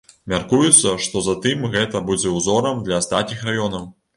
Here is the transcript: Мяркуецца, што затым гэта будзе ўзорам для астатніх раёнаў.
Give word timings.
Мяркуецца, 0.31 0.93
што 1.03 1.21
затым 1.27 1.67
гэта 1.77 2.03
будзе 2.09 2.35
ўзорам 2.39 2.83
для 2.89 2.99
астатніх 3.03 3.49
раёнаў. 3.53 3.89